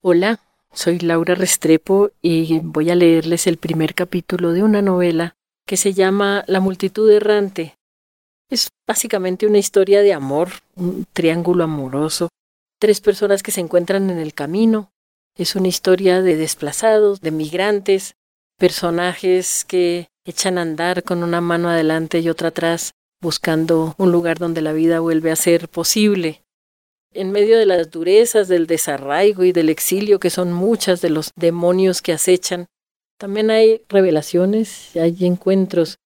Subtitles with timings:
[0.00, 0.38] Hola,
[0.72, 5.34] soy Laura Restrepo y voy a leerles el primer capítulo de una novela
[5.66, 7.74] que se llama La multitud errante.
[8.48, 12.28] Es básicamente una historia de amor, un triángulo amoroso,
[12.78, 14.92] tres personas que se encuentran en el camino.
[15.36, 18.14] Es una historia de desplazados, de migrantes,
[18.56, 24.38] personajes que echan a andar con una mano adelante y otra atrás, buscando un lugar
[24.38, 26.44] donde la vida vuelve a ser posible
[27.20, 31.32] en medio de las durezas del desarraigo y del exilio, que son muchas de los
[31.34, 32.66] demonios que acechan,
[33.18, 35.98] también hay revelaciones, hay encuentros.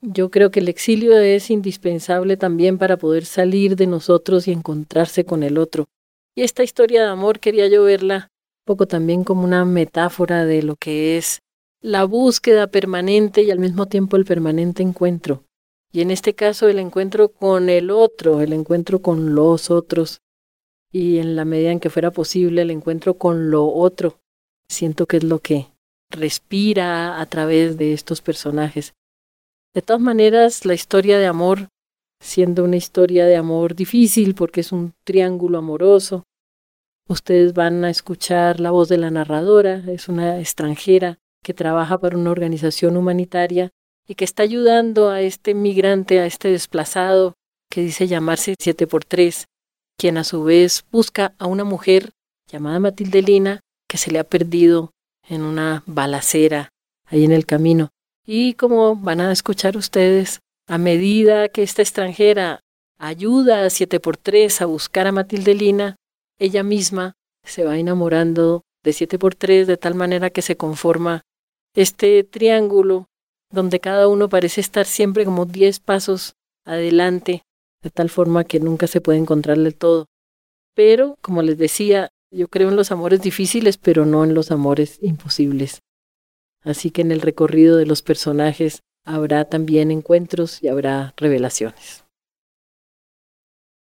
[0.00, 5.24] Yo creo que el exilio es indispensable también para poder salir de nosotros y encontrarse
[5.24, 5.86] con el otro.
[6.34, 8.28] Y esta historia de amor quería yo verla
[8.62, 11.38] un poco también como una metáfora de lo que es
[11.80, 15.44] la búsqueda permanente y al mismo tiempo el permanente encuentro.
[15.92, 20.20] Y en este caso el encuentro con el otro, el encuentro con los otros,
[20.92, 24.18] y en la medida en que fuera posible el encuentro con lo otro.
[24.68, 25.66] Siento que es lo que
[26.10, 28.94] respira a través de estos personajes.
[29.74, 31.68] De todas maneras, la historia de amor,
[32.20, 36.24] siendo una historia de amor difícil porque es un triángulo amoroso,
[37.08, 42.16] ustedes van a escuchar la voz de la narradora, es una extranjera que trabaja para
[42.16, 43.70] una organización humanitaria
[44.06, 47.34] y que está ayudando a este migrante, a este desplazado
[47.70, 49.46] que dice llamarse 7x3
[49.98, 52.12] quien a su vez busca a una mujer
[52.50, 54.92] llamada Matilde Lina que se le ha perdido
[55.28, 56.70] en una balacera
[57.04, 57.90] ahí en el camino.
[58.24, 62.60] Y como van a escuchar ustedes, a medida que esta extranjera
[62.98, 65.96] ayuda a siete por tres a buscar a Matilde Lina,
[66.38, 71.22] ella misma se va enamorando de siete por tres de tal manera que se conforma
[71.74, 73.06] este triángulo
[73.50, 76.34] donde cada uno parece estar siempre como diez pasos
[76.66, 77.42] adelante
[77.82, 80.06] de tal forma que nunca se puede encontrar del todo.
[80.74, 84.98] Pero, como les decía, yo creo en los amores difíciles, pero no en los amores
[85.02, 85.80] imposibles.
[86.62, 92.04] Así que en el recorrido de los personajes habrá también encuentros y habrá revelaciones.